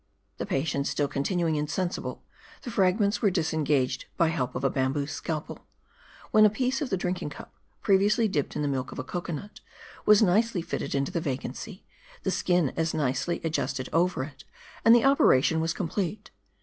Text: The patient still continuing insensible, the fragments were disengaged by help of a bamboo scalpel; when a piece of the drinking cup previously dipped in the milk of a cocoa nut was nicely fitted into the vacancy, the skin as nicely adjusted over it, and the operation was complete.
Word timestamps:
The 0.39 0.47
patient 0.47 0.87
still 0.87 1.07
continuing 1.07 1.57
insensible, 1.57 2.23
the 2.63 2.71
fragments 2.71 3.21
were 3.21 3.29
disengaged 3.29 4.05
by 4.17 4.29
help 4.29 4.55
of 4.55 4.63
a 4.63 4.69
bamboo 4.71 5.05
scalpel; 5.05 5.59
when 6.31 6.43
a 6.43 6.49
piece 6.49 6.81
of 6.81 6.89
the 6.89 6.97
drinking 6.97 7.29
cup 7.29 7.53
previously 7.83 8.27
dipped 8.27 8.55
in 8.55 8.63
the 8.63 8.67
milk 8.67 8.91
of 8.91 8.97
a 8.97 9.03
cocoa 9.03 9.33
nut 9.33 9.59
was 10.07 10.23
nicely 10.23 10.63
fitted 10.63 10.95
into 10.95 11.11
the 11.11 11.21
vacancy, 11.21 11.85
the 12.23 12.31
skin 12.31 12.73
as 12.75 12.95
nicely 12.95 13.41
adjusted 13.43 13.89
over 13.93 14.23
it, 14.23 14.43
and 14.83 14.95
the 14.95 15.05
operation 15.05 15.61
was 15.61 15.71
complete. 15.71 16.31